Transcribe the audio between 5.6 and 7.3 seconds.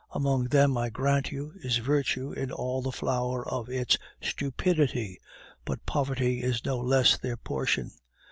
but poverty is no less